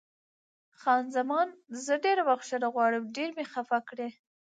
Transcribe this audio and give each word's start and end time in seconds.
خان 0.79 1.05
زمان: 1.15 1.47
زه 1.85 1.93
ډېره 2.03 2.23
بښنه 2.29 2.67
غواړم، 2.73 3.03
ډېر 3.15 3.29
مې 3.37 3.45
خفه 3.51 3.79
کړې. 3.89 4.09